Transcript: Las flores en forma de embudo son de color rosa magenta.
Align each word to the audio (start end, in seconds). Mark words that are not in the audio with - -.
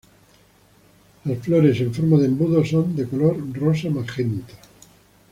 Las 1.25 1.37
flores 1.45 1.79
en 1.79 1.93
forma 1.93 2.17
de 2.17 2.25
embudo 2.25 2.65
son 2.65 2.95
de 2.95 3.05
color 3.07 3.37
rosa 3.53 3.87
magenta. 3.91 4.55